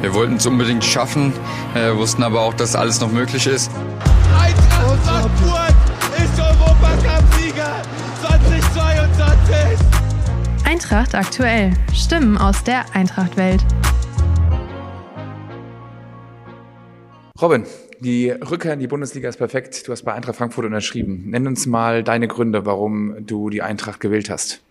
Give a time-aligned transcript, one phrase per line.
[0.00, 1.34] Wir wollten es unbedingt schaffen,
[1.74, 3.70] äh, wussten aber auch, dass alles noch möglich ist.
[4.40, 5.74] Eintracht Frankfurt
[6.16, 7.82] ist Europacup-Sieger
[8.22, 9.86] 2022.
[10.64, 11.74] Eintracht aktuell.
[11.92, 13.62] Stimmen aus der Eintracht-Welt.
[17.42, 17.66] Robin,
[18.00, 19.86] die Rückkehr in die Bundesliga ist perfekt.
[19.86, 21.24] Du hast bei Eintracht Frankfurt unterschrieben.
[21.28, 24.62] Nenn uns mal deine Gründe, warum du die Eintracht gewählt hast.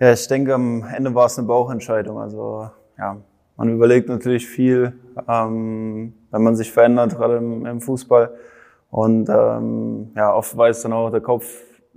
[0.00, 2.18] Ja, ich denke, am Ende war es eine Bauchentscheidung.
[2.18, 3.16] Also ja,
[3.56, 4.92] man überlegt natürlich viel,
[5.28, 8.34] ähm, wenn man sich verändert, gerade im, im Fußball.
[8.90, 11.46] Und ähm, ja, oft weiß dann auch der Kopf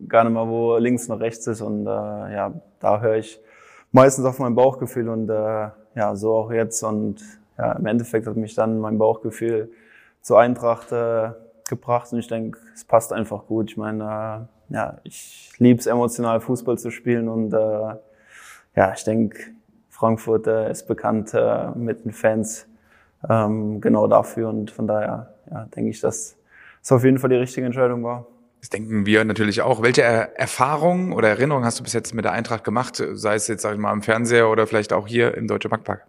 [0.08, 1.62] gar nicht mehr, wo links und rechts ist.
[1.62, 3.40] Und äh, ja, da höre ich
[3.92, 6.84] meistens auf mein Bauchgefühl und äh, ja, so auch jetzt.
[6.84, 7.22] Und
[7.58, 9.72] ja, im Endeffekt hat mich dann mein Bauchgefühl
[10.22, 11.32] zur Eintracht äh,
[11.68, 13.72] gebracht und ich denke, es passt einfach gut.
[13.72, 17.96] Ich meine, äh, ja, ich liebe es emotional Fußball zu spielen und äh,
[18.76, 19.40] ja, ich denke,
[20.00, 22.68] Frankfurt äh, ist bekannt äh, mit den Fans
[23.30, 26.38] ähm, genau dafür und von daher ja, denke ich, dass
[26.82, 28.26] es auf jeden Fall die richtige Entscheidung war.
[28.62, 29.82] Das denken wir natürlich auch.
[29.82, 33.62] Welche Erfahrungen oder Erinnerungen hast du bis jetzt mit der Eintracht gemacht, sei es jetzt,
[33.62, 36.06] sag ich mal, im Fernseher oder vielleicht auch hier im Deutsche Bankpark?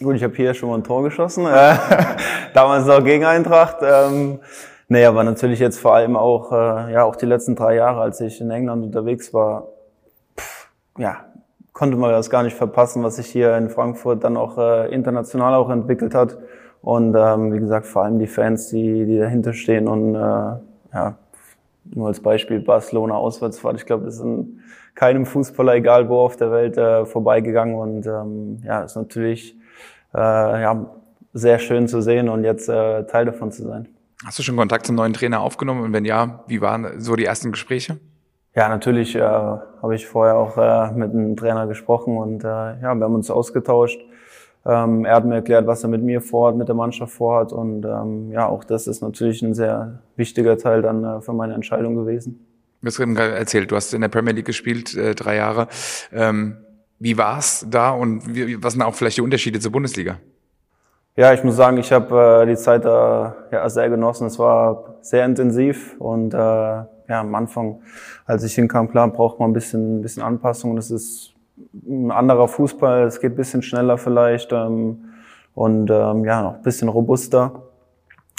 [0.00, 1.76] Gut, ich habe hier schon mal ein Tor geschossen, äh,
[2.54, 3.78] damals auch gegen Eintracht.
[3.82, 4.38] Ähm,
[4.88, 8.20] nee, aber natürlich jetzt vor allem auch, äh, ja, auch die letzten drei Jahre, als
[8.20, 9.68] ich in England unterwegs war,
[10.36, 11.24] pff, ja,
[11.74, 15.54] konnte man das gar nicht verpassen, was sich hier in Frankfurt dann auch äh, international
[15.54, 16.38] auch entwickelt hat.
[16.80, 21.16] Und ähm, wie gesagt, vor allem die Fans, die, die dahinter stehen und äh, ja,
[21.84, 23.76] nur als Beispiel Barcelona Auswärtsfahrt.
[23.76, 24.60] Ich glaube, das ist in
[24.94, 27.74] keinem Fußballer, egal wo auf der Welt, äh, vorbeigegangen.
[27.74, 29.56] Und ähm, ja, ist natürlich
[30.14, 30.86] äh, ja,
[31.32, 33.88] sehr schön zu sehen und jetzt äh, Teil davon zu sein.
[34.24, 37.24] Hast du schon Kontakt zum neuen Trainer aufgenommen und wenn ja, wie waren so die
[37.24, 37.98] ersten Gespräche?
[38.56, 42.94] Ja, natürlich äh, habe ich vorher auch äh, mit einem Trainer gesprochen und äh, ja,
[42.94, 44.00] wir haben uns ausgetauscht.
[44.64, 47.84] Ähm, er hat mir erklärt, was er mit mir vorhat, mit der Mannschaft vorhat und
[47.84, 51.96] ähm, ja, auch das ist natürlich ein sehr wichtiger Teil dann äh, für meine Entscheidung
[51.96, 52.46] gewesen.
[52.80, 55.68] Du hast eben gerade erzählt, du hast in der Premier League gespielt, äh, drei Jahre.
[56.12, 56.58] Ähm,
[57.00, 60.18] wie war's da und wie, was sind auch vielleicht die Unterschiede zur Bundesliga?
[61.16, 64.28] Ja, ich muss sagen, ich habe äh, die Zeit da ja, sehr genossen.
[64.28, 67.80] Es war sehr intensiv und äh, ja, am Anfang,
[68.26, 70.76] als ich hinkam, klar, braucht man ein bisschen, ein bisschen Anpassung.
[70.76, 71.34] Das ist
[71.86, 75.04] ein anderer Fußball, es geht ein bisschen schneller vielleicht ähm,
[75.54, 77.62] und ähm, ja, noch ein bisschen robuster.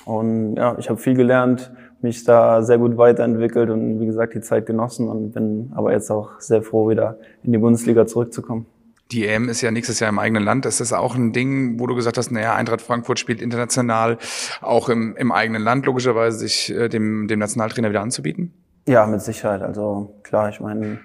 [0.05, 1.71] Und ja, ich habe viel gelernt,
[2.01, 6.11] mich da sehr gut weiterentwickelt und wie gesagt die Zeit genossen und bin aber jetzt
[6.11, 8.67] auch sehr froh, wieder in die Bundesliga zurückzukommen.
[9.11, 10.65] Die EM ist ja nächstes Jahr im eigenen Land.
[10.65, 14.17] Ist das auch ein Ding, wo du gesagt hast, naja, Eintracht Frankfurt spielt international,
[14.61, 18.51] auch im, im eigenen Land logischerweise, sich äh, dem, dem Nationaltrainer wieder anzubieten?
[18.87, 19.61] Ja, mit Sicherheit.
[19.61, 20.99] Also klar, ich meine,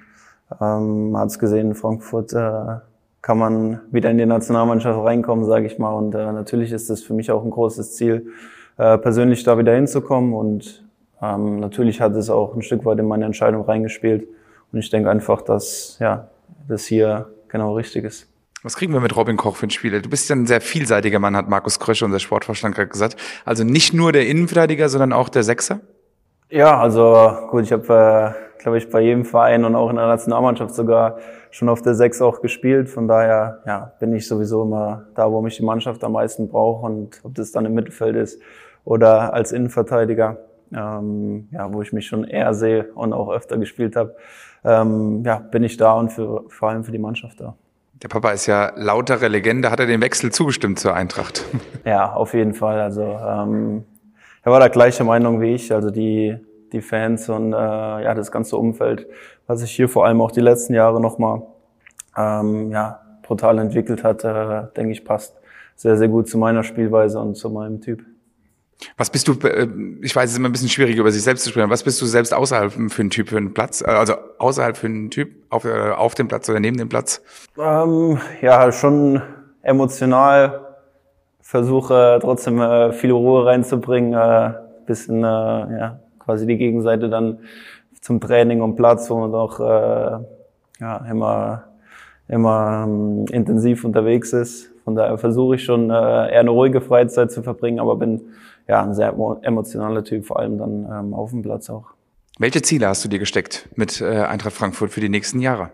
[0.60, 2.78] ähm, man hat es gesehen, Frankfurt äh,
[3.22, 5.92] kann man wieder in die Nationalmannschaft reinkommen, sage ich mal.
[5.92, 8.28] Und äh, natürlich ist das für mich auch ein großes Ziel,
[8.78, 10.32] äh, persönlich da wieder hinzukommen.
[10.32, 10.84] Und
[11.20, 14.26] ähm, natürlich hat es auch ein Stück weit in meine Entscheidung reingespielt.
[14.72, 16.28] Und ich denke einfach, dass ja,
[16.66, 18.28] das hier genau richtig ist.
[18.62, 20.02] Was kriegen wir mit Robin Koch für ein Spiel?
[20.02, 23.16] Du bist ja ein sehr vielseitiger Mann, hat Markus Krösche, unser Sportvorstand, gerade gesagt.
[23.46, 25.80] Also nicht nur der Innenverteidiger, sondern auch der Sechser?
[26.50, 30.08] Ja, also gut, ich habe, äh, glaube ich, bei jedem Verein und auch in der
[30.08, 31.18] Nationalmannschaft sogar
[31.50, 32.90] schon auf der Sechs auch gespielt.
[32.90, 36.84] Von daher ja, bin ich sowieso immer da, wo mich die Mannschaft am meisten braucht.
[36.84, 38.42] Und ob das dann im Mittelfeld ist
[38.84, 40.36] oder als Innenverteidiger,
[40.72, 44.16] ähm, ja, wo ich mich schon eher sehe und auch öfter gespielt habe,
[44.64, 47.54] ähm, ja, bin ich da und für, vor allem für die Mannschaft da.
[48.02, 49.70] Der Papa ist ja lautere Legende.
[49.70, 51.44] Hat er den Wechsel zugestimmt zur Eintracht?
[51.84, 52.78] Ja, auf jeden Fall.
[52.78, 53.84] Also ähm,
[54.42, 55.72] er war der gleiche Meinung wie ich.
[55.72, 56.36] Also die,
[56.72, 59.06] die Fans und äh, ja, das ganze Umfeld,
[59.46, 61.42] was sich hier vor allem auch die letzten Jahre nochmal
[62.16, 65.40] ähm, ja, brutal entwickelt hat, äh, denke ich, passt
[65.74, 68.04] sehr, sehr gut zu meiner Spielweise und zu meinem Typ.
[68.96, 69.68] Was bist du, äh,
[70.02, 72.00] ich weiß, es ist immer ein bisschen schwierig, über sich selbst zu sprechen, was bist
[72.00, 73.82] du selbst außerhalb für einen Typ, für einen Platz?
[73.82, 77.22] Äh, also außerhalb für einen Typ, auf, äh, auf dem Platz oder neben dem Platz?
[77.58, 79.22] Ähm, ja, schon
[79.62, 80.66] emotional,
[81.40, 84.54] versuche trotzdem viel Ruhe reinzubringen, äh,
[84.86, 87.38] bisschen ja, quasi die Gegenseite dann
[88.00, 89.60] zum Training und Platz, wo man auch
[90.80, 91.64] ja, immer,
[92.26, 94.72] immer ähm, intensiv unterwegs ist.
[94.84, 98.22] Von daher versuche ich schon eher eine ruhige Freizeit zu verbringen, aber bin
[98.70, 101.86] ja ein sehr emotionaler Typ, vor allem dann ähm, auf dem Platz auch.
[102.38, 105.70] Welche Ziele hast du dir gesteckt mit äh, Eintracht Frankfurt für die nächsten Jahre?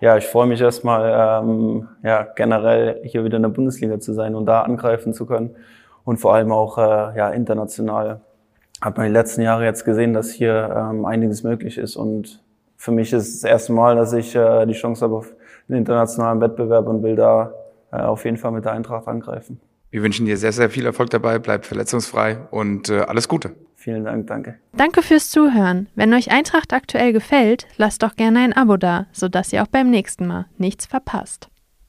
[0.00, 4.34] Ja, ich freue mich erstmal, ähm, ja, generell hier wieder in der Bundesliga zu sein
[4.34, 5.54] und da angreifen zu können
[6.04, 8.20] und vor allem auch äh, ja, international.
[8.82, 12.42] Hat man die letzten Jahre jetzt gesehen, dass hier ähm, einiges möglich ist und
[12.76, 15.32] für mich ist es das erste Mal, dass ich äh, die Chance habe auf
[15.68, 17.54] einen internationalen Wettbewerb und will da
[17.92, 19.60] äh, auf jeden Fall mit der Eintracht angreifen.
[19.94, 23.54] Wir wünschen dir sehr, sehr viel Erfolg dabei, bleib verletzungsfrei und äh, alles Gute.
[23.76, 24.58] Vielen Dank, danke.
[24.72, 25.86] Danke fürs Zuhören.
[25.94, 29.90] Wenn euch Eintracht aktuell gefällt, lasst doch gerne ein Abo da, sodass ihr auch beim
[29.90, 31.48] nächsten Mal nichts verpasst.